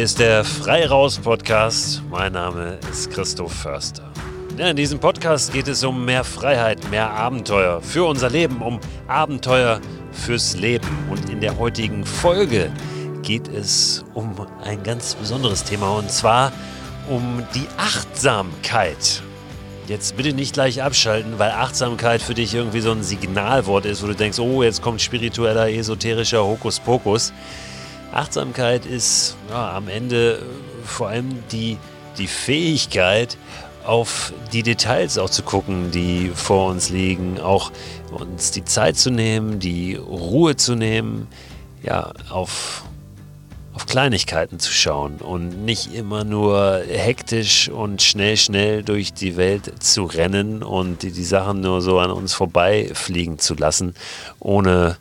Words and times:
Hier 0.00 0.06
ist 0.06 0.18
der 0.18 0.44
Freiraus 0.44 1.18
Podcast. 1.18 2.02
Mein 2.08 2.32
Name 2.32 2.78
ist 2.90 3.10
Christoph 3.10 3.52
Förster. 3.52 4.10
In 4.56 4.74
diesem 4.74 4.98
Podcast 4.98 5.52
geht 5.52 5.68
es 5.68 5.84
um 5.84 6.06
mehr 6.06 6.24
Freiheit, 6.24 6.90
mehr 6.90 7.10
Abenteuer 7.10 7.82
für 7.82 8.06
unser 8.06 8.30
Leben, 8.30 8.62
um 8.62 8.80
Abenteuer 9.08 9.78
fürs 10.10 10.56
Leben. 10.56 10.88
Und 11.10 11.28
in 11.28 11.42
der 11.42 11.58
heutigen 11.58 12.06
Folge 12.06 12.72
geht 13.20 13.46
es 13.48 14.02
um 14.14 14.34
ein 14.64 14.82
ganz 14.82 15.16
besonderes 15.16 15.64
Thema 15.64 15.90
und 15.98 16.10
zwar 16.10 16.50
um 17.10 17.42
die 17.54 17.66
Achtsamkeit. 17.76 19.22
Jetzt 19.86 20.16
bitte 20.16 20.32
nicht 20.32 20.54
gleich 20.54 20.82
abschalten, 20.82 21.38
weil 21.38 21.50
Achtsamkeit 21.50 22.22
für 22.22 22.32
dich 22.32 22.54
irgendwie 22.54 22.80
so 22.80 22.92
ein 22.92 23.02
Signalwort 23.02 23.84
ist, 23.84 24.02
wo 24.02 24.06
du 24.06 24.14
denkst, 24.14 24.38
oh, 24.38 24.62
jetzt 24.62 24.80
kommt 24.80 25.02
spiritueller, 25.02 25.70
esoterischer 25.70 26.42
Hokuspokus. 26.42 27.34
Achtsamkeit 28.12 28.86
ist 28.86 29.36
ja, 29.50 29.76
am 29.76 29.88
Ende 29.88 30.42
vor 30.84 31.08
allem 31.08 31.42
die, 31.52 31.76
die 32.18 32.26
Fähigkeit, 32.26 33.36
auf 33.84 34.32
die 34.52 34.62
Details 34.62 35.18
auch 35.18 35.30
zu 35.30 35.42
gucken, 35.42 35.90
die 35.90 36.30
vor 36.34 36.70
uns 36.70 36.90
liegen, 36.90 37.40
auch 37.40 37.72
uns 38.10 38.50
die 38.50 38.64
Zeit 38.64 38.96
zu 38.96 39.10
nehmen, 39.10 39.58
die 39.58 39.94
Ruhe 39.94 40.56
zu 40.56 40.74
nehmen, 40.74 41.28
ja, 41.82 42.12
auf, 42.28 42.84
auf 43.72 43.86
Kleinigkeiten 43.86 44.58
zu 44.58 44.70
schauen 44.70 45.16
und 45.16 45.64
nicht 45.64 45.94
immer 45.94 46.24
nur 46.24 46.82
hektisch 46.88 47.68
und 47.70 48.02
schnell, 48.02 48.36
schnell 48.36 48.82
durch 48.82 49.14
die 49.14 49.36
Welt 49.36 49.82
zu 49.82 50.04
rennen 50.04 50.62
und 50.62 51.02
die, 51.02 51.12
die 51.12 51.24
Sachen 51.24 51.60
nur 51.60 51.80
so 51.80 51.98
an 51.98 52.10
uns 52.10 52.34
vorbeifliegen 52.34 53.38
zu 53.38 53.54
lassen, 53.54 53.94
ohne 54.40 54.98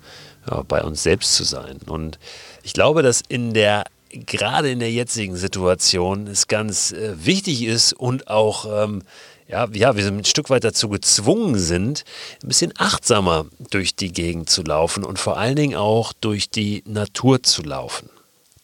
ja, 0.49 0.63
bei 0.67 0.83
uns 0.83 1.03
selbst 1.03 1.33
zu 1.33 1.43
sein. 1.43 1.79
Und 1.87 2.19
ich 2.63 2.73
glaube, 2.73 3.01
dass 3.03 3.21
in 3.27 3.53
der 3.53 3.85
gerade 4.11 4.71
in 4.71 4.79
der 4.79 4.91
jetzigen 4.91 5.35
Situation 5.35 6.27
es 6.27 6.47
ganz 6.47 6.91
äh, 6.91 7.13
wichtig 7.25 7.63
ist 7.63 7.93
und 7.93 8.27
auch 8.27 8.65
ähm, 8.83 9.03
ja, 9.47 9.67
ja, 9.73 9.95
wir 9.95 10.05
ein 10.05 10.25
Stück 10.25 10.49
weit 10.51 10.63
dazu 10.63 10.89
gezwungen 10.89 11.57
sind, 11.57 12.03
ein 12.43 12.47
bisschen 12.47 12.71
achtsamer 12.77 13.47
durch 13.71 13.95
die 13.95 14.11
Gegend 14.11 14.49
zu 14.49 14.61
laufen 14.61 15.03
und 15.03 15.17
vor 15.17 15.37
allen 15.37 15.55
Dingen 15.55 15.75
auch 15.75 16.13
durch 16.13 16.49
die 16.49 16.83
Natur 16.85 17.41
zu 17.41 17.63
laufen. 17.63 18.09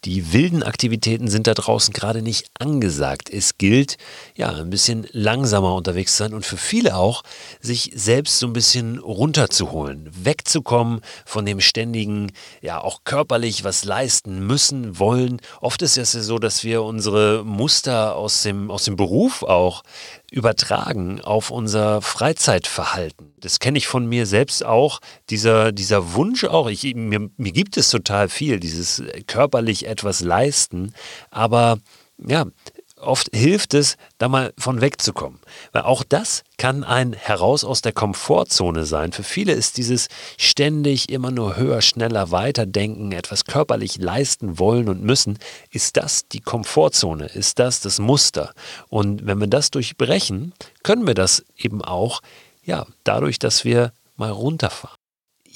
Die 0.05 0.33
wilden 0.33 0.61
Aktivitäten 0.61 1.27
sind 1.27 1.47
da 1.47 1.55
draußen 1.55 1.91
gerade 1.91 2.21
nicht 2.21 2.51
angesagt. 2.59 3.27
Es 3.31 3.57
gilt, 3.57 3.97
ja, 4.35 4.51
ein 4.51 4.69
bisschen 4.69 5.07
langsamer 5.11 5.73
unterwegs 5.73 6.15
zu 6.15 6.23
sein 6.23 6.35
und 6.35 6.45
für 6.45 6.57
viele 6.57 6.95
auch, 6.95 7.23
sich 7.59 7.91
selbst 7.95 8.37
so 8.37 8.45
ein 8.45 8.53
bisschen 8.53 8.99
runterzuholen, 8.99 10.07
wegzukommen 10.13 11.01
von 11.25 11.43
dem 11.47 11.59
ständigen, 11.59 12.31
ja, 12.61 12.79
auch 12.79 13.03
körperlich 13.03 13.63
was 13.63 13.83
leisten 13.83 14.45
müssen, 14.45 14.99
wollen. 14.99 15.41
Oft 15.59 15.81
ist 15.81 15.97
es 15.97 16.13
ja 16.13 16.21
so, 16.21 16.37
dass 16.37 16.63
wir 16.63 16.83
unsere 16.83 17.43
Muster 17.43 18.15
aus 18.15 18.43
dem, 18.43 18.69
aus 18.69 18.83
dem 18.83 18.97
Beruf 18.97 19.41
auch 19.41 19.81
übertragen 20.31 21.21
auf 21.21 21.51
unser 21.51 22.01
Freizeitverhalten. 22.01 23.33
Das 23.39 23.59
kenne 23.59 23.77
ich 23.77 23.87
von 23.87 24.05
mir 24.05 24.25
selbst 24.25 24.65
auch. 24.65 24.99
Dieser, 25.29 25.71
dieser 25.71 26.13
Wunsch 26.13 26.43
auch, 26.43 26.69
ich, 26.69 26.95
mir, 26.95 27.29
mir 27.37 27.51
gibt 27.51 27.77
es 27.77 27.89
total 27.89 28.29
viel, 28.29 28.59
dieses 28.59 29.03
körperlich 29.27 29.87
etwas 29.87 30.21
leisten, 30.21 30.93
aber 31.31 31.79
ja, 32.17 32.45
oft 33.05 33.29
hilft 33.33 33.73
es, 33.73 33.97
da 34.17 34.27
mal 34.27 34.53
von 34.57 34.81
wegzukommen. 34.81 35.39
Weil 35.71 35.83
auch 35.83 36.03
das 36.03 36.43
kann 36.57 36.83
ein 36.83 37.13
Heraus 37.13 37.63
aus 37.63 37.81
der 37.81 37.91
Komfortzone 37.91 38.85
sein. 38.85 39.11
Für 39.11 39.23
viele 39.23 39.53
ist 39.53 39.77
dieses 39.77 40.07
ständig 40.37 41.09
immer 41.09 41.31
nur 41.31 41.55
höher, 41.55 41.81
schneller, 41.81 42.31
weiter 42.31 42.65
denken, 42.65 43.11
etwas 43.11 43.45
körperlich 43.45 43.97
leisten 43.97 44.59
wollen 44.59 44.89
und 44.89 45.03
müssen, 45.03 45.39
ist 45.71 45.97
das 45.97 46.27
die 46.27 46.41
Komfortzone, 46.41 47.25
ist 47.25 47.59
das 47.59 47.79
das 47.79 47.99
Muster. 47.99 48.53
Und 48.89 49.25
wenn 49.25 49.39
wir 49.39 49.47
das 49.47 49.71
durchbrechen, 49.71 50.53
können 50.83 51.07
wir 51.07 51.13
das 51.13 51.45
eben 51.57 51.81
auch, 51.81 52.21
ja, 52.63 52.85
dadurch, 53.03 53.39
dass 53.39 53.65
wir 53.65 53.93
mal 54.15 54.31
runterfahren. 54.31 54.97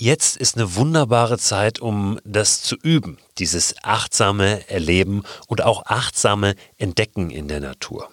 Jetzt 0.02 0.38
ist 0.38 0.56
eine 0.56 0.76
wunderbare 0.76 1.38
Zeit, 1.38 1.80
um 1.80 2.22
das 2.24 2.62
zu 2.62 2.78
üben, 2.78 3.18
dieses 3.38 3.76
achtsame 3.84 4.66
Erleben 4.70 5.24
und 5.48 5.62
auch 5.62 5.88
achtsame 5.88 6.56
Entdecken 6.78 7.30
in 7.32 7.50
der 7.50 7.60
Natur. 7.60 8.10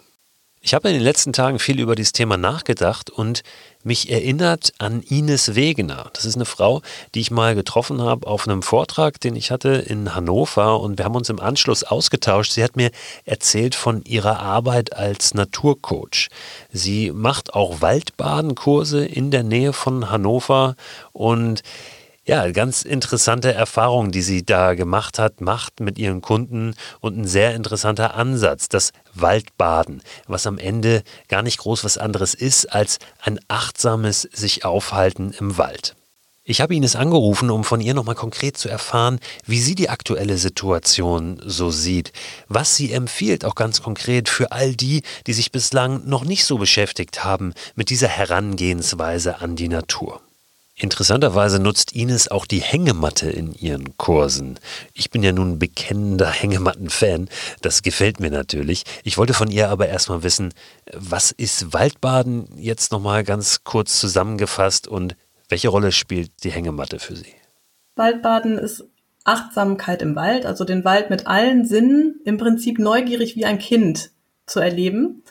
Ich 0.61 0.75
habe 0.75 0.89
in 0.89 0.95
den 0.95 1.03
letzten 1.05 1.33
Tagen 1.33 1.61
viel 1.61 1.79
über 1.79 1.95
dieses 1.95 2.11
Thema 2.11 2.37
nachgedacht 2.37 3.09
und 3.09 3.45
mich 3.87 4.11
erinnert 4.11 4.73
an 4.79 5.01
Ines 5.01 5.55
Wegener. 5.55 6.11
Das 6.13 6.25
ist 6.25 6.35
eine 6.35 6.45
Frau, 6.45 6.83
die 7.15 7.21
ich 7.21 7.31
mal 7.31 7.55
getroffen 7.55 8.03
habe 8.03 8.27
auf 8.27 8.47
einem 8.47 8.63
Vortrag, 8.63 9.21
den 9.21 9.37
ich 9.37 9.51
hatte 9.51 9.71
in 9.71 10.15
Hannover 10.15 10.81
und 10.81 10.99
wir 10.99 11.05
haben 11.05 11.15
uns 11.15 11.31
im 11.31 11.41
Anschluss 11.41 11.85
ausgetauscht. 11.85 12.53
Sie 12.53 12.65
hat 12.65 12.77
mir 12.77 12.91
erzählt 13.25 13.75
von 13.75 14.03
ihrer 14.05 14.41
Arbeit 14.41 14.95
als 14.95 15.35
Naturcoach. 15.35 16.29
Sie 16.73 17.13
macht 17.13 17.55
auch 17.55 17.81
Waldbadenkurse 17.81 19.07
in 19.07 19.31
der 19.31 19.45
Nähe 19.45 19.73
von 19.73 20.11
Hannover 20.11 20.75
und 21.13 21.63
ja, 22.27 22.51
ganz 22.51 22.83
interessante 22.83 23.55
Erfahrung, 23.55 24.11
die 24.11 24.21
sie 24.21 24.45
da 24.45 24.75
gemacht 24.75 25.21
hat, 25.21 25.41
macht 25.41 25.79
mit 25.79 25.97
ihren 25.97 26.23
Kunden 26.23 26.75
und 27.01 27.17
ein 27.17 27.27
sehr 27.27 27.55
interessanter 27.55 28.17
Ansatz, 28.17 28.69
das 28.69 28.91
Waldbaden, 29.15 30.03
was 30.27 30.47
am 30.49 30.59
Ende 30.59 31.05
gar 31.29 31.43
nicht 31.43 31.59
groß 31.59 31.85
was 31.85 31.99
anderes 31.99 32.35
ist 32.35 32.67
als 32.67 32.99
ein 33.23 33.39
achtsames 33.47 34.23
sich 34.23 34.65
aufhalten 34.65 35.33
im 35.39 35.57
Wald. 35.57 35.95
Ich 36.43 36.61
habe 36.61 36.75
Ines 36.75 36.97
angerufen, 36.97 37.51
um 37.51 37.63
von 37.63 37.81
ihr 37.81 37.95
nochmal 37.95 38.15
konkret 38.17 38.57
zu 38.57 38.69
erfahren, 38.69 39.21
wie 39.45 39.61
sie 39.61 39.77
die 39.77 39.89
aktuelle 39.89 40.37
Situation 40.37 41.41
so 41.45 41.71
sieht, 41.71 42.13
was 42.49 42.75
sie 42.75 42.93
empfiehlt, 42.93 43.45
auch 43.45 43.55
ganz 43.55 43.83
konkret 43.83 44.29
für 44.29 44.51
all 44.51 44.75
die, 44.75 45.03
die 45.29 45.33
sich 45.33 45.53
bislang 45.53 46.09
noch 46.09 46.25
nicht 46.25 46.45
so 46.45 46.59
beschäftigt 46.59 47.25
haben 47.25 47.53
mit 47.77 47.91
dieser 47.91 48.09
Herangehensweise 48.09 49.41
an 49.41 49.55
die 49.55 49.69
Natur. 49.69 50.26
Interessanterweise 50.79 51.59
nutzt 51.59 51.93
Ines 51.93 52.31
auch 52.31 52.45
die 52.45 52.61
Hängematte 52.61 53.31
in 53.31 53.55
ihren 53.55 53.97
Kursen. 53.97 54.59
Ich 54.93 55.09
bin 55.09 55.23
ja 55.23 55.33
nun 55.33 55.59
bekennender 55.59 56.29
Hängematten-Fan. 56.29 57.31
Das 57.63 57.83
gefällt 57.83 58.21
mir 58.21 58.31
natürlich. 58.31 58.85
Ich 59.03 59.17
wollte 59.17 59.33
von 59.33 59.51
ihr 59.51 59.71
aber 59.71 59.89
erstmal 59.89 60.23
wissen, 60.23 60.53
was 60.93 61.31
ist 61.31 61.73
Waldbaden 61.73 62.49
jetzt 62.59 62.93
nochmal 62.93 63.25
ganz 63.25 63.65
kurz 63.65 63.99
zusammengefasst 63.99 64.87
und 64.87 65.17
welche 65.49 65.69
Rolle 65.69 65.93
spielt 65.93 66.31
die 66.45 66.51
Hängematte 66.51 66.99
für 66.99 67.17
Sie? 67.17 67.33
Waldbaden 67.95 68.59
ist 68.59 68.85
Achtsamkeit 69.25 70.03
im 70.03 70.15
Wald, 70.15 70.45
also 70.45 70.65
den 70.65 70.85
Wald 70.85 71.09
mit 71.09 71.27
allen 71.27 71.65
Sinnen 71.65 72.21
im 72.27 72.37
Prinzip 72.37 72.79
neugierig 72.79 73.35
wie 73.35 73.47
ein 73.47 73.59
Kind 73.59 74.11
zu 74.45 74.61
erleben. 74.61 75.23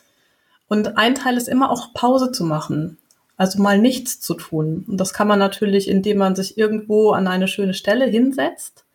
Und 0.67 0.97
ein 0.97 1.13
Teil 1.13 1.37
ist 1.37 1.47
immer 1.47 1.69
auch 1.69 1.93
Pause 1.93 2.31
zu 2.31 2.45
machen. 2.45 2.97
Also 3.37 3.61
mal 3.61 3.77
nichts 3.77 4.19
zu 4.19 4.33
tun. 4.33 4.85
Und 4.87 4.97
das 4.97 5.13
kann 5.13 5.27
man 5.27 5.39
natürlich, 5.39 5.89
indem 5.89 6.17
man 6.17 6.35
sich 6.35 6.57
irgendwo 6.57 7.11
an 7.11 7.27
eine 7.27 7.47
schöne 7.47 7.73
Stelle 7.73 8.05
hinsetzt 8.05 8.85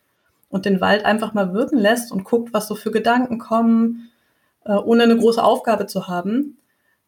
und 0.49 0.65
den 0.65 0.81
Wald 0.81 1.05
einfach 1.05 1.33
mal 1.33 1.53
wirken 1.53 1.77
lässt 1.77 2.11
und 2.11 2.23
guckt, 2.23 2.53
was 2.53 2.67
so 2.67 2.75
für 2.75 2.91
Gedanken 2.91 3.37
kommen, 3.37 4.09
äh, 4.65 4.73
ohne 4.73 5.03
eine 5.03 5.17
große 5.17 5.43
Aufgabe 5.43 5.85
zu 5.85 6.07
haben. 6.07 6.57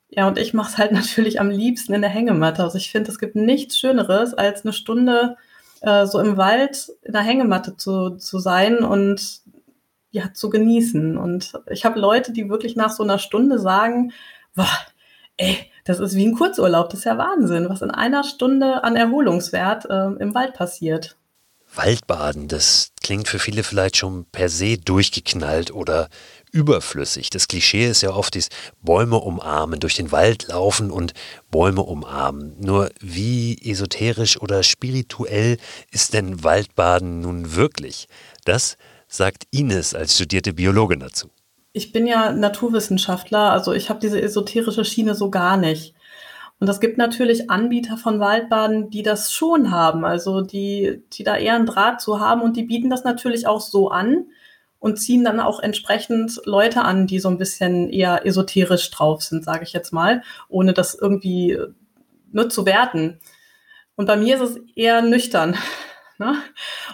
Ja, 0.10 0.28
und 0.28 0.38
ich 0.38 0.54
mache 0.54 0.72
es 0.72 0.78
halt 0.78 0.92
natürlich 0.94 1.40
am 1.40 1.50
liebsten 1.50 1.94
in 1.94 2.02
der 2.02 2.10
Hängematte. 2.10 2.64
Also 2.64 2.78
ich 2.78 2.92
finde, 2.92 3.12
es 3.12 3.20
gibt 3.20 3.36
nichts 3.36 3.78
Schöneres, 3.80 4.34
als 4.34 4.64
eine 4.64 4.74
Stunde 4.74 5.38
äh, 5.82 6.06
so 6.06 6.20
im 6.20 6.38
Wald 6.38 6.92
in 7.02 7.14
der 7.14 7.22
Hängematte 7.22 7.78
zu, 7.78 8.12
zu 8.12 8.40
sein 8.40 8.80
und 8.84 9.42
ja, 10.12 10.32
zu 10.34 10.50
genießen. 10.50 11.18
Und 11.18 11.54
ich 11.70 11.86
habe 11.86 12.00
Leute, 12.00 12.32
die 12.32 12.50
wirklich 12.50 12.76
nach 12.76 12.92
so 12.92 13.04
einer 13.04 13.18
Stunde 13.18 13.58
sagen, 13.58 14.14
boah, 14.56 14.70
ey, 15.38 15.58
das 15.84 16.00
ist 16.00 16.16
wie 16.16 16.26
ein 16.26 16.36
Kurzurlaub. 16.36 16.90
Das 16.90 17.00
ist 17.00 17.06
ja 17.06 17.18
Wahnsinn, 17.18 17.70
was 17.70 17.82
in 17.82 17.92
einer 17.92 18.24
Stunde 18.24 18.84
an 18.84 18.96
Erholungswert 18.96 19.86
äh, 19.86 20.22
im 20.22 20.34
Wald 20.34 20.54
passiert. 20.54 21.18
Waldbaden, 21.76 22.48
das 22.48 22.92
klingt 23.02 23.28
für 23.28 23.40
viele 23.40 23.64
vielleicht 23.64 23.98
schon 23.98 24.26
per 24.26 24.48
se 24.48 24.78
durchgeknallt 24.78 25.72
oder 25.72 26.08
überflüssig. 26.52 27.32
Das 27.32 27.48
Klischee 27.48 27.88
ist 27.88 28.04
ja 28.04 28.12
oft 28.12 28.36
dieses 28.36 28.50
Bäume 28.82 29.18
umarmen, 29.18 29.80
durch 29.80 29.96
den 29.96 30.12
Wald 30.12 30.48
laufen 30.50 30.92
und 30.92 31.14
Bäume 31.50 31.82
umarmen. 31.82 32.56
Nur 32.60 32.92
wie 33.00 33.58
esoterisch 33.60 34.40
oder 34.40 34.62
spirituell 34.62 35.58
ist 35.92 36.14
denn 36.14 36.44
Waldbaden 36.44 37.22
nun 37.22 37.56
wirklich? 37.56 38.08
Das 38.46 38.78
sagt 39.08 39.46
Ines 39.50 39.96
als 39.96 40.14
studierte 40.14 40.54
Biologin 40.54 41.00
dazu 41.00 41.32
ich 41.74 41.92
bin 41.92 42.08
ja 42.08 42.32
Naturwissenschaftler, 42.32 43.52
also 43.52 43.74
ich 43.74 43.90
habe 43.90 44.00
diese 44.00 44.22
esoterische 44.22 44.86
Schiene 44.86 45.16
so 45.16 45.30
gar 45.32 45.58
nicht. 45.58 45.96
Und 46.60 46.70
es 46.70 46.80
gibt 46.80 46.98
natürlich 46.98 47.50
Anbieter 47.50 47.98
von 47.98 48.20
Waldbaden, 48.20 48.90
die 48.90 49.04
das 49.04 49.34
schon 49.34 49.72
haben, 49.72 50.06
also 50.06 50.42
die, 50.42 51.04
die 51.12 51.24
da 51.24 51.36
eher 51.36 51.56
einen 51.56 51.66
Draht 51.66 52.00
zu 52.00 52.20
haben 52.20 52.42
und 52.42 52.56
die 52.56 52.64
bieten 52.64 52.90
das 52.90 53.04
natürlich 53.04 53.48
auch 53.48 53.60
so 53.60 53.90
an 53.90 54.28
und 54.80 54.98
ziehen 54.98 55.24
dann 55.24 55.40
auch 55.40 55.60
entsprechend 55.60 56.40
Leute 56.46 56.84
an, 56.84 57.08
die 57.08 57.20
so 57.20 57.28
ein 57.28 57.38
bisschen 57.38 57.90
eher 57.90 58.26
esoterisch 58.26 58.90
drauf 58.92 59.24
sind, 59.24 59.44
sage 59.44 59.64
ich 59.64 59.74
jetzt 59.74 59.92
mal, 59.92 60.22
ohne 60.48 60.74
das 60.74 60.94
irgendwie 60.94 61.58
nur 62.32 62.50
zu 62.50 62.66
werten. 62.66 63.20
Und 63.96 64.06
bei 64.06 64.16
mir 64.16 64.36
ist 64.36 64.42
es 64.42 64.60
eher 64.76 65.02
nüchtern. 65.02 65.56
Ne? 66.20 66.36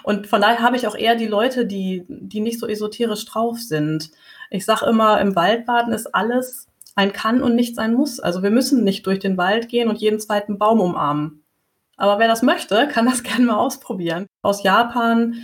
Und 0.02 0.28
von 0.28 0.40
daher 0.40 0.60
habe 0.60 0.78
ich 0.78 0.86
auch 0.86 0.96
eher 0.96 1.14
die 1.14 1.26
Leute, 1.26 1.66
die, 1.66 2.06
die 2.08 2.40
nicht 2.40 2.58
so 2.58 2.66
esoterisch 2.66 3.26
drauf 3.26 3.58
sind. 3.58 4.10
Ich 4.50 4.64
sage 4.64 4.86
immer, 4.86 5.20
im 5.20 5.36
Waldbaden 5.36 5.92
ist 5.92 6.14
alles 6.14 6.66
ein 6.96 7.12
Kann 7.12 7.42
und 7.42 7.54
nichts 7.54 7.78
ein 7.78 7.94
Muss. 7.94 8.20
Also 8.20 8.42
wir 8.42 8.50
müssen 8.50 8.84
nicht 8.84 9.06
durch 9.06 9.20
den 9.20 9.36
Wald 9.36 9.68
gehen 9.68 9.88
und 9.88 9.98
jeden 9.98 10.20
zweiten 10.20 10.58
Baum 10.58 10.80
umarmen. 10.80 11.44
Aber 11.96 12.18
wer 12.18 12.28
das 12.28 12.42
möchte, 12.42 12.88
kann 12.88 13.06
das 13.06 13.22
gerne 13.22 13.46
mal 13.46 13.58
ausprobieren. 13.58 14.26
Aus 14.42 14.62
Japan 14.62 15.34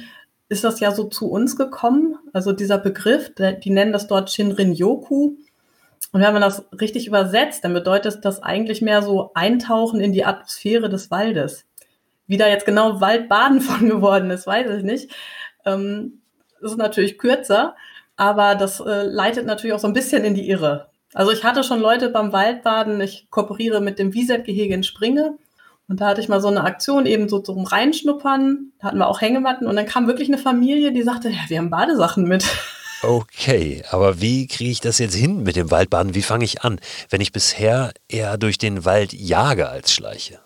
ist 0.48 0.64
das 0.64 0.80
ja 0.80 0.90
so 0.92 1.04
zu 1.04 1.30
uns 1.30 1.56
gekommen. 1.56 2.16
Also 2.32 2.52
dieser 2.52 2.78
Begriff, 2.78 3.32
die 3.36 3.70
nennen 3.70 3.92
das 3.92 4.06
dort 4.06 4.30
Shinrin-yoku. 4.30 5.36
Und 6.12 6.20
wenn 6.20 6.32
man 6.32 6.42
das 6.42 6.64
richtig 6.80 7.06
übersetzt, 7.06 7.64
dann 7.64 7.74
bedeutet 7.74 8.24
das 8.24 8.42
eigentlich 8.42 8.80
mehr 8.80 9.02
so 9.02 9.32
Eintauchen 9.34 10.00
in 10.00 10.12
die 10.12 10.24
Atmosphäre 10.24 10.88
des 10.88 11.10
Waldes. 11.10 11.64
Wie 12.26 12.36
da 12.36 12.48
jetzt 12.48 12.66
genau 12.66 13.00
Waldbaden 13.00 13.60
von 13.62 13.88
geworden 13.88 14.30
ist, 14.30 14.46
weiß 14.46 14.70
ich 14.78 14.82
nicht. 14.82 15.10
Ähm, 15.64 16.22
das 16.60 16.72
ist 16.72 16.78
natürlich 16.78 17.18
kürzer, 17.18 17.76
aber 18.16 18.54
das 18.54 18.80
äh, 18.80 19.02
leitet 19.04 19.46
natürlich 19.46 19.74
auch 19.74 19.80
so 19.80 19.86
ein 19.86 19.92
bisschen 19.92 20.24
in 20.24 20.34
die 20.34 20.48
Irre. 20.48 20.88
Also 21.14 21.32
ich 21.32 21.44
hatte 21.44 21.64
schon 21.64 21.80
Leute 21.80 22.10
beim 22.10 22.32
Waldbaden, 22.32 23.00
ich 23.00 23.28
kooperiere 23.30 23.80
mit 23.80 23.98
dem 23.98 24.12
Wieset-Gehege 24.12 24.74
in 24.74 24.82
Springe. 24.82 25.38
Und 25.88 26.00
da 26.00 26.08
hatte 26.08 26.20
ich 26.20 26.28
mal 26.28 26.40
so 26.40 26.48
eine 26.48 26.64
Aktion 26.64 27.06
eben 27.06 27.28
so 27.28 27.38
zum 27.38 27.64
Reinschnuppern. 27.64 28.72
Da 28.80 28.88
hatten 28.88 28.98
wir 28.98 29.06
auch 29.06 29.20
Hängematten 29.20 29.68
und 29.68 29.76
dann 29.76 29.86
kam 29.86 30.08
wirklich 30.08 30.28
eine 30.28 30.38
Familie, 30.38 30.92
die 30.92 31.02
sagte, 31.02 31.30
ja, 31.30 31.38
wir 31.48 31.58
haben 31.58 31.70
Badesachen 31.70 32.24
mit. 32.24 32.44
Okay, 33.02 33.84
aber 33.90 34.20
wie 34.20 34.46
kriege 34.48 34.70
ich 34.70 34.80
das 34.80 34.98
jetzt 34.98 35.14
hin 35.14 35.42
mit 35.42 35.54
dem 35.54 35.70
Waldbaden? 35.70 36.14
Wie 36.14 36.22
fange 36.22 36.44
ich 36.44 36.62
an, 36.62 36.80
wenn 37.10 37.20
ich 37.20 37.30
bisher 37.30 37.92
eher 38.08 38.36
durch 38.36 38.58
den 38.58 38.84
Wald 38.84 39.12
jage 39.12 39.68
als 39.68 39.92
schleiche? 39.92 40.40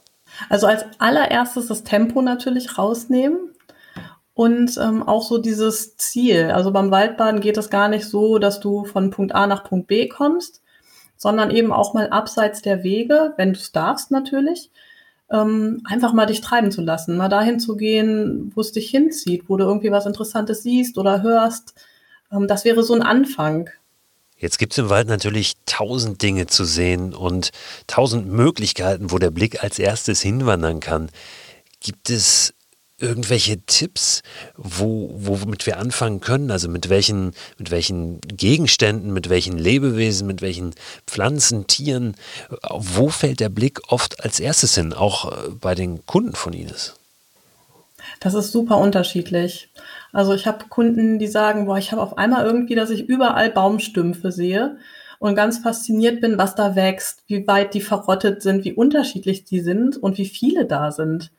Also 0.48 0.66
als 0.66 0.84
allererstes 0.98 1.68
das 1.68 1.84
Tempo 1.84 2.22
natürlich 2.22 2.76
rausnehmen 2.76 3.38
und 4.40 4.78
ähm, 4.78 5.02
auch 5.02 5.22
so 5.22 5.36
dieses 5.36 5.98
Ziel. 5.98 6.50
Also 6.50 6.70
beim 6.70 6.90
Waldbaden 6.90 7.42
geht 7.42 7.58
es 7.58 7.68
gar 7.68 7.88
nicht 7.88 8.06
so, 8.06 8.38
dass 8.38 8.58
du 8.58 8.86
von 8.86 9.10
Punkt 9.10 9.34
A 9.34 9.46
nach 9.46 9.64
Punkt 9.64 9.86
B 9.86 10.08
kommst, 10.08 10.62
sondern 11.18 11.50
eben 11.50 11.74
auch 11.74 11.92
mal 11.92 12.08
abseits 12.08 12.62
der 12.62 12.82
Wege, 12.82 13.34
wenn 13.36 13.52
du 13.52 13.58
es 13.58 13.70
darfst 13.70 14.10
natürlich, 14.10 14.70
ähm, 15.30 15.82
einfach 15.84 16.14
mal 16.14 16.24
dich 16.24 16.40
treiben 16.40 16.70
zu 16.70 16.80
lassen, 16.80 17.18
mal 17.18 17.28
dahin 17.28 17.60
zu 17.60 17.76
gehen, 17.76 18.50
wo 18.54 18.62
es 18.62 18.72
dich 18.72 18.88
hinzieht, 18.88 19.44
wo 19.48 19.58
du 19.58 19.64
irgendwie 19.64 19.92
was 19.92 20.06
Interessantes 20.06 20.62
siehst 20.62 20.96
oder 20.96 21.20
hörst. 21.20 21.74
Ähm, 22.32 22.48
das 22.48 22.64
wäre 22.64 22.82
so 22.82 22.94
ein 22.94 23.02
Anfang. 23.02 23.68
Jetzt 24.38 24.58
gibt 24.58 24.72
es 24.72 24.78
im 24.78 24.88
Wald 24.88 25.08
natürlich 25.08 25.52
tausend 25.66 26.22
Dinge 26.22 26.46
zu 26.46 26.64
sehen 26.64 27.12
und 27.12 27.50
tausend 27.86 28.32
Möglichkeiten, 28.32 29.10
wo 29.10 29.18
der 29.18 29.32
Blick 29.32 29.62
als 29.62 29.78
erstes 29.78 30.22
hinwandern 30.22 30.80
kann. 30.80 31.10
Gibt 31.82 32.08
es 32.08 32.54
irgendwelche 33.00 33.60
Tipps, 33.66 34.22
wo, 34.56 35.10
womit 35.14 35.66
wir 35.66 35.78
anfangen 35.78 36.20
können? 36.20 36.50
Also 36.50 36.68
mit 36.68 36.88
welchen, 36.88 37.32
mit 37.58 37.70
welchen 37.70 38.20
Gegenständen, 38.20 39.12
mit 39.12 39.28
welchen 39.28 39.58
Lebewesen, 39.58 40.26
mit 40.26 40.42
welchen 40.42 40.74
Pflanzen, 41.06 41.66
Tieren? 41.66 42.14
Wo 42.70 43.08
fällt 43.08 43.40
der 43.40 43.48
Blick 43.48 43.80
oft 43.88 44.22
als 44.22 44.40
erstes 44.40 44.74
hin, 44.74 44.92
auch 44.92 45.30
äh, 45.30 45.50
bei 45.50 45.74
den 45.74 46.04
Kunden 46.06 46.34
von 46.34 46.52
Ines? 46.52 46.94
Das 48.20 48.34
ist 48.34 48.52
super 48.52 48.78
unterschiedlich. 48.78 49.70
Also 50.12 50.34
ich 50.34 50.46
habe 50.46 50.66
Kunden, 50.68 51.18
die 51.18 51.26
sagen, 51.26 51.66
boah, 51.66 51.78
ich 51.78 51.92
habe 51.92 52.02
auf 52.02 52.18
einmal 52.18 52.44
irgendwie, 52.44 52.74
dass 52.74 52.90
ich 52.90 53.08
überall 53.08 53.50
Baumstümpfe 53.50 54.32
sehe 54.32 54.76
und 55.18 55.34
ganz 55.34 55.58
fasziniert 55.58 56.20
bin, 56.20 56.38
was 56.38 56.54
da 56.54 56.74
wächst, 56.74 57.22
wie 57.26 57.46
weit 57.46 57.74
die 57.74 57.80
verrottet 57.80 58.42
sind, 58.42 58.64
wie 58.64 58.72
unterschiedlich 58.72 59.44
die 59.44 59.60
sind 59.60 59.96
und 59.96 60.18
wie 60.18 60.26
viele 60.26 60.64
da 60.64 60.90
sind. 60.90 61.30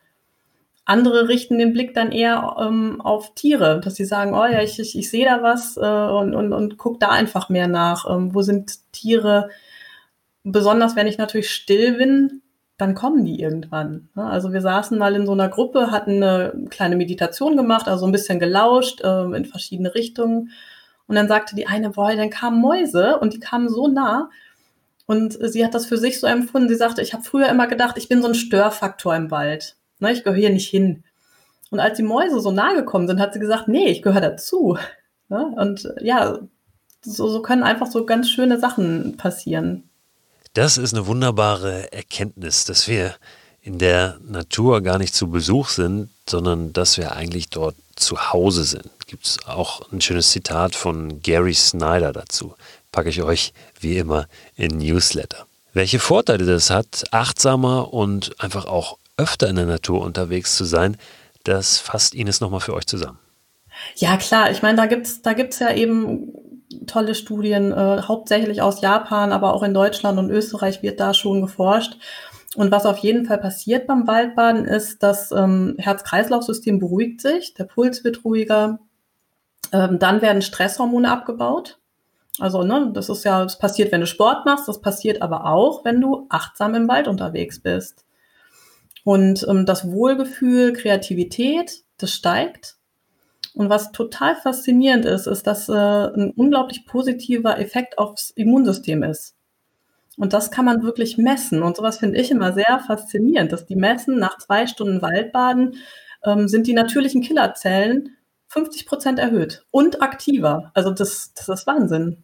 Andere 0.91 1.29
richten 1.29 1.57
den 1.57 1.71
Blick 1.71 1.93
dann 1.93 2.11
eher 2.11 2.57
ähm, 2.59 2.99
auf 2.99 3.33
Tiere, 3.33 3.79
dass 3.79 3.95
sie 3.95 4.03
sagen, 4.03 4.33
oh 4.33 4.45
ja, 4.45 4.61
ich, 4.61 4.77
ich, 4.77 4.97
ich 4.97 5.09
sehe 5.09 5.25
da 5.25 5.41
was 5.41 5.77
äh, 5.77 5.79
und, 5.79 6.35
und, 6.35 6.51
und 6.51 6.77
guck 6.77 6.99
da 6.99 7.07
einfach 7.07 7.47
mehr 7.47 7.67
nach. 7.67 8.05
Ähm, 8.09 8.35
wo 8.35 8.41
sind 8.41 8.91
Tiere? 8.91 9.49
Besonders 10.43 10.97
wenn 10.97 11.07
ich 11.07 11.17
natürlich 11.17 11.49
still 11.49 11.93
bin, 11.93 12.41
dann 12.77 12.93
kommen 12.93 13.23
die 13.23 13.39
irgendwann. 13.39 14.09
Ne? 14.15 14.25
Also 14.25 14.51
wir 14.51 14.59
saßen 14.59 14.97
mal 14.97 15.15
in 15.15 15.25
so 15.25 15.31
einer 15.31 15.47
Gruppe, 15.47 15.91
hatten 15.91 16.21
eine 16.21 16.65
kleine 16.69 16.97
Meditation 16.97 17.55
gemacht, 17.55 17.87
also 17.87 18.05
ein 18.05 18.11
bisschen 18.11 18.39
gelauscht 18.39 18.99
äh, 19.01 19.23
in 19.35 19.45
verschiedene 19.45 19.95
Richtungen. 19.95 20.51
Und 21.07 21.15
dann 21.15 21.29
sagte 21.29 21.55
die 21.55 21.67
eine, 21.67 21.91
boah, 21.91 22.13
dann 22.13 22.29
kamen 22.29 22.59
Mäuse 22.59 23.17
und 23.19 23.33
die 23.33 23.39
kamen 23.39 23.69
so 23.69 23.87
nah. 23.87 24.29
Und 25.05 25.37
sie 25.39 25.63
hat 25.63 25.73
das 25.73 25.85
für 25.85 25.97
sich 25.97 26.19
so 26.19 26.27
empfunden. 26.27 26.67
Sie 26.67 26.75
sagte, 26.75 27.01
ich 27.01 27.13
habe 27.13 27.23
früher 27.23 27.47
immer 27.49 27.67
gedacht, 27.67 27.97
ich 27.97 28.09
bin 28.09 28.21
so 28.21 28.27
ein 28.27 28.35
Störfaktor 28.35 29.15
im 29.15 29.31
Wald. 29.31 29.77
Ne, 30.01 30.11
ich 30.11 30.23
gehöre 30.23 30.37
hier 30.37 30.49
nicht 30.49 30.69
hin. 30.69 31.03
Und 31.69 31.79
als 31.79 31.95
die 31.95 32.03
Mäuse 32.03 32.41
so 32.41 32.51
nahe 32.51 32.75
gekommen 32.75 33.07
sind, 33.07 33.19
hat 33.19 33.33
sie 33.33 33.39
gesagt, 33.39 33.69
nee, 33.69 33.87
ich 33.87 34.01
gehöre 34.01 34.19
dazu. 34.19 34.77
Ne? 35.29 35.53
Und 35.55 35.87
ja, 36.01 36.39
so, 37.01 37.29
so 37.29 37.41
können 37.41 37.63
einfach 37.63 37.87
so 37.87 38.05
ganz 38.05 38.29
schöne 38.29 38.59
Sachen 38.59 39.15
passieren. 39.15 39.89
Das 40.53 40.77
ist 40.77 40.93
eine 40.93 41.07
wunderbare 41.07 41.93
Erkenntnis, 41.93 42.65
dass 42.65 42.87
wir 42.87 43.15
in 43.61 43.77
der 43.77 44.17
Natur 44.21 44.81
gar 44.81 44.97
nicht 44.97 45.15
zu 45.15 45.29
Besuch 45.29 45.69
sind, 45.69 46.09
sondern 46.27 46.73
dass 46.73 46.97
wir 46.97 47.15
eigentlich 47.15 47.49
dort 47.49 47.75
zu 47.95 48.33
Hause 48.33 48.63
sind. 48.63 48.89
Gibt 49.07 49.25
es 49.25 49.37
auch 49.45 49.91
ein 49.91 50.01
schönes 50.01 50.31
Zitat 50.31 50.75
von 50.75 51.21
Gary 51.21 51.53
Snyder 51.53 52.11
dazu. 52.11 52.55
Packe 52.91 53.09
ich 53.09 53.21
euch 53.21 53.53
wie 53.79 53.97
immer 53.97 54.27
in 54.55 54.77
Newsletter. 54.77 55.45
Welche 55.73 55.99
Vorteile 55.99 56.45
das 56.45 56.69
hat, 56.69 57.05
achtsamer 57.11 57.93
und 57.93 58.41
einfach 58.41 58.65
auch 58.65 58.97
öfter 59.21 59.47
in 59.47 59.55
der 59.55 59.65
Natur 59.65 60.01
unterwegs 60.01 60.55
zu 60.55 60.65
sein, 60.65 60.97
das 61.43 61.77
fasst 61.77 62.13
Ines 62.15 62.41
nochmal 62.41 62.59
für 62.59 62.73
euch 62.73 62.87
zusammen. 62.87 63.19
Ja, 63.95 64.17
klar. 64.17 64.51
Ich 64.51 64.61
meine, 64.61 64.77
da 64.77 64.85
gibt's 64.85 65.21
da 65.21 65.33
gibt's 65.33 65.59
ja 65.59 65.73
eben 65.73 66.33
tolle 66.87 67.15
Studien, 67.15 67.71
äh, 67.71 68.01
hauptsächlich 68.03 68.61
aus 68.61 68.81
Japan, 68.81 69.31
aber 69.31 69.53
auch 69.53 69.63
in 69.63 69.73
Deutschland 69.73 70.17
und 70.19 70.29
Österreich 70.29 70.81
wird 70.81 70.99
da 70.99 71.13
schon 71.13 71.41
geforscht. 71.41 71.97
Und 72.55 72.71
was 72.71 72.85
auf 72.85 72.97
jeden 72.97 73.25
Fall 73.25 73.37
passiert 73.37 73.87
beim 73.87 74.07
Waldbaden 74.07 74.65
ist, 74.65 75.03
das 75.03 75.31
ähm, 75.31 75.75
Herz-Kreislauf-System 75.77 76.79
beruhigt 76.79 77.21
sich, 77.21 77.53
der 77.53 77.63
Puls 77.63 78.03
wird 78.03 78.25
ruhiger, 78.25 78.79
ähm, 79.71 79.99
dann 79.99 80.21
werden 80.21 80.41
Stresshormone 80.41 81.09
abgebaut. 81.09 81.79
Also, 82.39 82.63
ne, 82.63 82.91
das 82.93 83.09
ist 83.09 83.23
ja, 83.23 83.43
das 83.43 83.57
passiert, 83.57 83.91
wenn 83.91 84.01
du 84.01 84.07
Sport 84.07 84.45
machst, 84.45 84.67
das 84.67 84.81
passiert 84.81 85.21
aber 85.21 85.45
auch, 85.45 85.85
wenn 85.85 86.01
du 86.01 86.25
achtsam 86.29 86.75
im 86.75 86.87
Wald 86.87 87.07
unterwegs 87.07 87.61
bist. 87.61 88.05
Und 89.03 89.45
ähm, 89.49 89.65
das 89.65 89.91
Wohlgefühl, 89.91 90.73
Kreativität, 90.73 91.83
das 91.97 92.13
steigt. 92.13 92.75
Und 93.53 93.69
was 93.69 93.91
total 93.91 94.35
faszinierend 94.35 95.05
ist, 95.05 95.27
ist, 95.27 95.45
dass 95.45 95.67
äh, 95.67 95.73
ein 95.73 96.31
unglaublich 96.35 96.85
positiver 96.85 97.59
Effekt 97.59 97.97
aufs 97.97 98.29
Immunsystem 98.31 99.03
ist. 99.03 99.35
Und 100.17 100.33
das 100.33 100.51
kann 100.51 100.65
man 100.65 100.83
wirklich 100.83 101.17
messen. 101.17 101.63
Und 101.63 101.77
sowas 101.77 101.97
finde 101.97 102.19
ich 102.19 102.31
immer 102.31 102.53
sehr 102.53 102.79
faszinierend, 102.85 103.51
dass 103.51 103.65
die 103.65 103.75
messen, 103.75 104.19
nach 104.19 104.37
zwei 104.37 104.67
Stunden 104.67 105.01
Waldbaden 105.01 105.75
ähm, 106.23 106.47
sind 106.47 106.67
die 106.67 106.73
natürlichen 106.73 107.21
Killerzellen 107.21 108.17
50 108.47 108.85
Prozent 108.85 109.19
erhöht 109.19 109.65
und 109.71 110.01
aktiver. 110.01 110.71
Also 110.73 110.91
das, 110.91 111.33
das 111.33 111.49
ist 111.49 111.67
Wahnsinn. 111.67 112.23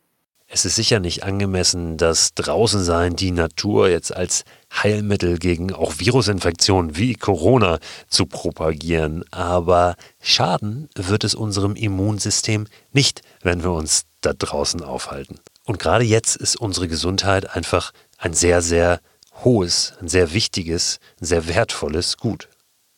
Es 0.50 0.63
ist 0.63 0.75
sicher 0.75 1.01
nicht 1.01 1.24
angemessen, 1.24 1.98
das 1.98 2.34
Draußensein, 2.34 3.18
die 3.18 3.32
Natur 3.32 3.89
jetzt 3.89 4.16
als 4.16 4.46
Heilmittel 4.72 5.39
gegen 5.39 5.74
auch 5.74 5.96
Virusinfektionen 6.00 6.96
wie 6.96 7.16
Corona 7.16 7.80
zu 8.08 8.25
propagieren. 8.25 9.25
Aber 9.30 9.98
schaden 10.22 10.88
wird 10.96 11.25
es 11.25 11.36
unserem 11.36 11.75
Immunsystem 11.75 12.66
nicht, 12.94 13.24
wenn 13.42 13.62
wir 13.62 13.72
uns 13.72 14.04
da 14.22 14.32
draußen 14.32 14.82
aufhalten. 14.84 15.39
Und 15.66 15.80
gerade 15.80 16.06
jetzt 16.06 16.38
ist 16.38 16.56
unsere 16.56 16.88
Gesundheit 16.88 17.54
einfach 17.54 17.92
ein 18.18 18.34
sehr, 18.34 18.62
sehr 18.62 19.01
hohes, 19.44 19.96
ein 20.00 20.08
sehr 20.08 20.34
wichtiges, 20.34 21.00
ein 21.22 21.25
sehr 21.25 21.50
wertvolles 21.50 22.16
Gut. 22.16 22.48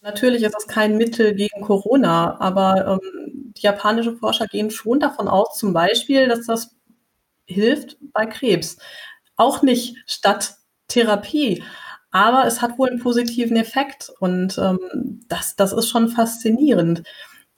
Natürlich 0.01 0.44
ist 0.44 0.56
es 0.56 0.68
kein 0.68 0.98
Mittel 0.98 1.34
gegen 1.34 1.62
Corona, 1.62 2.39
aber 2.39 3.00
ähm, 3.03 3.53
die 3.58 3.63
japanischen 3.63 4.18
Forscher 4.18 4.46
gehen 4.46 4.70
schon 4.70 5.00
davon 5.00 5.27
aus, 5.27 5.58
zum 5.58 5.74
Beispiel, 5.74 6.27
dass 6.27 6.46
das 6.46 6.75
hilft 7.50 7.98
bei 8.13 8.25
Krebs. 8.25 8.77
Auch 9.36 9.62
nicht 9.62 9.96
statt 10.06 10.56
Therapie, 10.88 11.63
aber 12.12 12.46
es 12.46 12.62
hat 12.62 12.77
wohl 12.77 12.89
einen 12.89 13.00
positiven 13.00 13.58
Effekt 13.58 14.12
und 14.20 14.58
ähm, 14.58 15.22
das, 15.27 15.56
das 15.56 15.74
ist 15.74 15.89
schon 15.89 16.10
faszinierend. 16.10 17.03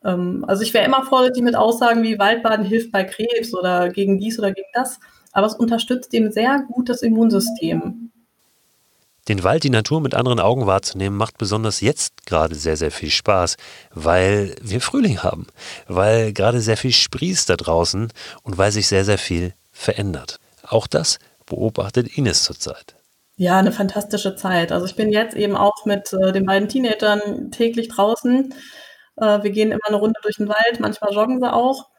Ähm, 0.03 0.45
also 0.47 0.63
ich 0.63 0.73
wäre 0.73 0.85
immer 0.85 1.03
vorsichtig 1.03 1.43
mit 1.43 1.55
Aussagen 1.55 2.03
wie 2.03 2.19
Waldbaden 2.19 2.65
hilft 2.65 2.91
bei 2.91 3.03
Krebs 3.03 3.53
oder 3.53 3.89
gegen 3.89 4.19
dies 4.19 4.37
oder 4.39 4.51
gegen 4.51 4.67
das, 4.73 4.99
aber 5.31 5.47
es 5.47 5.55
unterstützt 5.55 6.13
eben 6.13 6.31
sehr 6.31 6.63
gut 6.67 6.89
das 6.89 7.01
Immunsystem. 7.01 8.11
Den 9.27 9.43
Wald, 9.43 9.63
die 9.63 9.69
Natur 9.69 10.01
mit 10.01 10.15
anderen 10.15 10.39
Augen 10.39 10.65
wahrzunehmen, 10.65 11.15
macht 11.15 11.37
besonders 11.37 11.79
jetzt 11.79 12.25
gerade 12.25 12.55
sehr, 12.55 12.75
sehr 12.75 12.89
viel 12.89 13.11
Spaß, 13.11 13.55
weil 13.93 14.55
wir 14.61 14.81
Frühling 14.81 15.21
haben, 15.21 15.45
weil 15.87 16.33
gerade 16.33 16.59
sehr 16.59 16.75
viel 16.75 16.91
sprießt 16.91 17.47
da 17.47 17.55
draußen 17.55 18.11
und 18.41 18.57
weil 18.57 18.71
sich 18.71 18.87
sehr, 18.87 19.05
sehr 19.05 19.19
viel 19.19 19.53
verändert. 19.81 20.39
Auch 20.67 20.87
das 20.87 21.19
beobachtet 21.45 22.17
Ines 22.17 22.43
zurzeit. 22.43 22.95
Ja, 23.35 23.57
eine 23.57 23.71
fantastische 23.71 24.35
Zeit. 24.35 24.71
Also 24.71 24.85
ich 24.85 24.95
bin 24.95 25.09
jetzt 25.11 25.35
eben 25.35 25.55
auch 25.55 25.85
mit 25.85 26.13
äh, 26.13 26.31
den 26.31 26.45
beiden 26.45 26.69
Teenagern 26.69 27.51
täglich 27.51 27.87
draußen. 27.87 28.53
Äh, 29.17 29.43
wir 29.43 29.49
gehen 29.49 29.71
immer 29.71 29.87
eine 29.87 29.97
Runde 29.97 30.19
durch 30.21 30.37
den 30.37 30.47
Wald, 30.47 30.79
manchmal 30.79 31.13
joggen 31.13 31.39
sie 31.39 31.51
auch. 31.51 31.89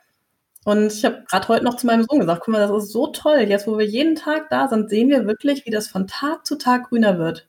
Und 0.65 0.93
ich 0.93 1.05
habe 1.05 1.25
gerade 1.29 1.49
heute 1.49 1.65
noch 1.65 1.77
zu 1.77 1.87
meinem 1.87 2.05
Sohn 2.05 2.21
gesagt, 2.21 2.43
guck 2.45 2.53
mal, 2.53 2.61
das 2.61 2.85
ist 2.85 2.93
so 2.93 3.09
toll. 3.09 3.41
Jetzt, 3.41 3.67
wo 3.67 3.77
wir 3.77 3.87
jeden 3.87 4.15
Tag 4.15 4.49
da 4.51 4.69
sind, 4.69 4.89
sehen 4.89 5.09
wir 5.09 5.27
wirklich, 5.27 5.67
wie 5.67 5.71
das 5.71 5.89
von 5.89 6.07
Tag 6.07 6.47
zu 6.47 6.57
Tag 6.57 6.89
grüner 6.89 7.19
wird. 7.19 7.49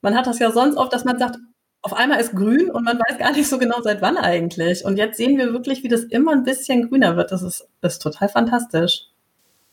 Man 0.00 0.16
hat 0.16 0.28
das 0.28 0.38
ja 0.38 0.52
sonst 0.52 0.76
oft, 0.76 0.92
dass 0.92 1.04
man 1.04 1.18
sagt, 1.18 1.38
auf 1.82 1.92
einmal 1.92 2.20
ist 2.20 2.36
grün 2.36 2.70
und 2.70 2.84
man 2.84 2.98
weiß 2.98 3.18
gar 3.18 3.32
nicht 3.32 3.48
so 3.48 3.58
genau, 3.58 3.80
seit 3.82 4.00
wann 4.00 4.16
eigentlich. 4.16 4.84
Und 4.84 4.96
jetzt 4.96 5.16
sehen 5.16 5.36
wir 5.36 5.52
wirklich, 5.52 5.82
wie 5.82 5.88
das 5.88 6.04
immer 6.04 6.32
ein 6.32 6.44
bisschen 6.44 6.88
grüner 6.88 7.16
wird. 7.16 7.32
Das 7.32 7.42
ist, 7.42 7.68
ist 7.82 8.00
total 8.00 8.28
fantastisch. 8.28 9.08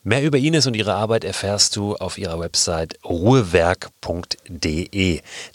Mehr 0.04 0.24
über 0.24 0.36
Ines 0.36 0.66
und 0.66 0.74
ihre 0.74 0.94
Arbeit 0.94 1.22
erfährst 1.22 1.76
du 1.76 1.94
auf 1.94 2.18
ihrer 2.18 2.40
Website 2.40 2.98
ruhewerk.de. 3.04 3.90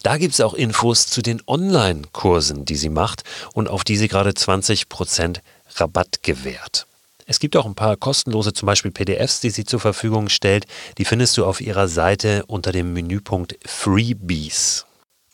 Da 0.03 0.17
gibt 0.17 0.33
es 0.35 0.39
auch 0.39 0.53
Infos 0.53 1.07
zu 1.07 1.21
den 1.21 1.41
Online-Kursen, 1.45 2.63
die 2.63 2.77
sie 2.77 2.87
macht 2.87 3.25
und 3.53 3.67
auf 3.67 3.83
die 3.83 3.97
sie 3.97 4.07
gerade 4.07 4.29
20% 4.29 5.39
Rabatt 5.75 6.23
gewährt. 6.23 6.87
Es 7.25 7.39
gibt 7.39 7.57
auch 7.57 7.65
ein 7.65 7.75
paar 7.75 7.97
kostenlose, 7.97 8.53
zum 8.53 8.67
Beispiel 8.67 8.91
PDFs, 8.91 9.41
die 9.41 9.49
sie 9.49 9.65
zur 9.65 9.81
Verfügung 9.81 10.29
stellt. 10.29 10.65
Die 10.97 11.03
findest 11.03 11.35
du 11.35 11.45
auf 11.45 11.59
ihrer 11.59 11.89
Seite 11.89 12.45
unter 12.45 12.71
dem 12.71 12.93
Menüpunkt 12.93 13.57
Freebies. 13.65 14.85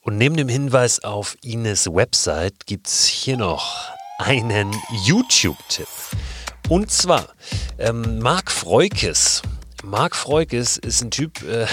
Und 0.01 0.17
neben 0.17 0.35
dem 0.35 0.49
Hinweis 0.49 1.03
auf 1.03 1.37
Ines 1.43 1.85
Website 1.85 2.65
gibt 2.65 2.87
es 2.87 3.05
hier 3.05 3.37
noch 3.37 3.91
einen 4.17 4.75
YouTube-Tipp. 5.05 5.87
Und 6.69 6.91
zwar 6.91 7.27
ähm, 7.77 8.19
Marc 8.19 8.51
Freukes 8.51 9.41
Marc 9.85 10.15
Freukes 10.15 10.77
ist 10.77 11.01
ein 11.01 11.11
Typ, 11.11 11.43
äh, 11.43 11.67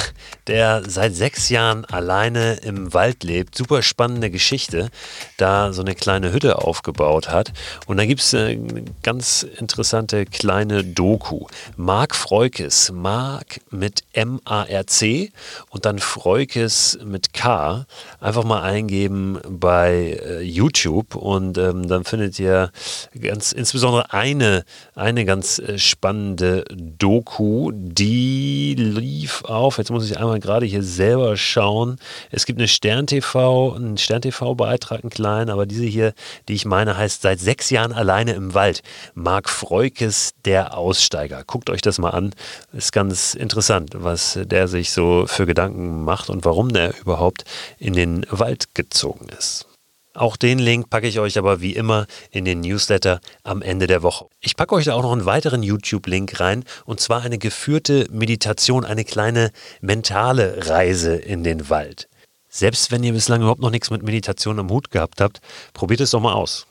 der 0.49 0.83
seit 0.89 1.15
sechs 1.15 1.49
Jahren 1.49 1.85
alleine 1.85 2.55
im 2.55 2.93
Wald 2.93 3.23
lebt. 3.23 3.57
Super 3.57 3.83
spannende 3.83 4.31
Geschichte, 4.31 4.91
da 5.37 5.73
so 5.73 5.83
eine 5.83 5.95
kleine 5.95 6.33
Hütte 6.33 6.59
aufgebaut 6.59 7.29
hat. 7.29 7.53
Und 7.87 7.99
da 7.99 8.07
gibt 8.07 8.21
es 8.21 8.35
eine 8.35 8.85
ganz 9.05 9.45
interessante 9.45 10.27
kleine 10.27 10.83
Doku. 10.83 11.47
Marc 11.77 12.17
Freukes, 12.17 12.91
Marc 12.91 13.61
mit 13.71 14.03
M-A-R-C 14.13 15.31
und 15.71 15.85
dann 15.85 16.01
Freukes 16.01 16.99
mit 17.05 17.33
K. 17.33 17.87
Einfach 18.19 18.43
mal 18.43 18.63
eingeben 18.63 19.39
bei 19.49 20.19
äh, 20.21 20.41
YouTube 20.41 21.15
und 21.15 21.59
ähm, 21.59 21.87
dann 21.87 22.03
findet 22.03 22.41
ihr 22.41 22.73
ganz 23.21 23.53
insbesondere 23.53 24.13
eine, 24.13 24.65
eine 24.97 25.25
ganz 25.25 25.61
äh, 25.61 25.79
spannende 25.79 26.65
Doku, 26.75 27.71
die 28.01 28.75
lief 28.77 29.45
auf, 29.45 29.77
jetzt 29.77 29.91
muss 29.91 30.11
ich 30.11 30.19
einmal 30.19 30.41
gerade 30.41 30.65
hier 30.65 30.83
selber 30.83 31.37
schauen. 31.37 31.99
Es 32.31 32.47
gibt 32.47 32.59
eine 32.59 32.67
Stern-TV, 32.67 33.75
einen 33.75 33.99
Stern-TV-Beitrag, 33.99 35.03
einen 35.03 35.11
kleinen, 35.11 35.51
aber 35.51 35.67
diese 35.67 35.85
hier, 35.85 36.15
die 36.49 36.55
ich 36.55 36.65
meine, 36.65 36.97
heißt 36.97 37.21
seit 37.21 37.41
sechs 37.41 37.69
Jahren 37.69 37.93
alleine 37.93 38.33
im 38.33 38.55
Wald. 38.55 38.83
Marc 39.13 39.51
Freukes, 39.51 40.33
der 40.47 40.79
Aussteiger. 40.79 41.45
Guckt 41.47 41.69
euch 41.69 41.83
das 41.83 41.99
mal 41.99 42.11
an. 42.11 42.35
Ist 42.73 42.93
ganz 42.93 43.35
interessant, 43.35 43.91
was 43.95 44.39
der 44.43 44.67
sich 44.67 44.93
so 44.93 45.27
für 45.27 45.45
Gedanken 45.45 46.03
macht 46.03 46.31
und 46.31 46.47
warum 46.47 46.71
der 46.71 46.99
überhaupt 47.03 47.45
in 47.79 47.93
den 47.93 48.25
Wald 48.31 48.75
gezogen 48.75 49.27
ist. 49.39 49.70
Auch 50.15 50.37
den 50.37 50.59
Link 50.59 50.91
packe 50.91 51.07
ich 51.07 51.21
euch 51.21 51.39
aber 51.39 51.61
wie 51.61 51.75
immer 51.75 52.07
in 52.31 52.45
den 52.45 52.61
Newsletter 52.61 53.21
am 53.45 53.63
Ende 53.63 53.87
der 53.87 54.03
Woche. 54.03 54.27
Ich 54.41 54.57
packe 54.57 54.75
euch 54.75 54.87
da 54.87 54.95
auch 54.95 55.03
noch 55.03 55.13
einen 55.13 55.25
weiteren 55.25 55.63
YouTube-Link 55.63 56.41
rein 56.41 56.65
und 56.85 57.01
zwar 57.01 57.23
eine 57.23 57.39
geführte 57.39 58.09
Meditation, 58.11 58.85
eine 58.85 59.05
kleine 59.05 59.53
mentale 59.81 60.69
Reise 60.69 61.15
in 61.15 61.45
den 61.45 61.71
Wald. 61.71 62.09
Selbst 62.49 62.91
wenn 62.91 63.05
ihr 63.05 63.13
bislang 63.13 63.43
überhaupt 63.43 63.61
noch 63.61 63.71
nichts 63.71 63.91
mit 63.91 64.03
Meditation 64.03 64.59
am 64.59 64.71
Hut 64.71 64.91
gehabt 64.91 65.21
habt, 65.21 65.41
probiert 65.75 66.01
es 66.01 66.11
doch 66.11 66.21
mal 66.21 66.35
aus. 66.35 66.67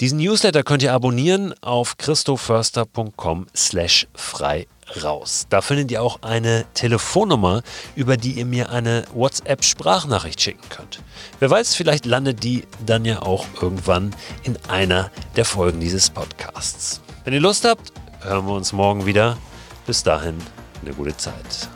Diesen 0.00 0.18
Newsletter 0.18 0.64
könnt 0.64 0.82
ihr 0.82 0.92
abonnieren 0.92 1.54
auf 1.60 1.96
christoförster.com 1.96 3.46
slash 3.54 4.08
frei 4.14 4.66
raus. 5.02 5.46
Da 5.48 5.60
findet 5.60 5.90
ihr 5.90 6.02
auch 6.02 6.22
eine 6.22 6.64
Telefonnummer, 6.74 7.62
über 7.96 8.16
die 8.16 8.32
ihr 8.32 8.46
mir 8.46 8.70
eine 8.70 9.04
WhatsApp-Sprachnachricht 9.14 10.40
schicken 10.40 10.68
könnt. 10.68 11.00
Wer 11.38 11.50
weiß, 11.50 11.74
vielleicht 11.74 12.06
landet 12.06 12.42
die 12.42 12.64
dann 12.84 13.04
ja 13.04 13.22
auch 13.22 13.46
irgendwann 13.60 14.14
in 14.42 14.58
einer 14.68 15.10
der 15.36 15.44
Folgen 15.44 15.80
dieses 15.80 16.10
Podcasts. 16.10 17.00
Wenn 17.24 17.34
ihr 17.34 17.40
Lust 17.40 17.64
habt, 17.64 17.92
hören 18.20 18.46
wir 18.46 18.54
uns 18.54 18.72
morgen 18.72 19.06
wieder. 19.06 19.36
Bis 19.86 20.02
dahin, 20.02 20.36
eine 20.82 20.94
gute 20.94 21.16
Zeit. 21.16 21.68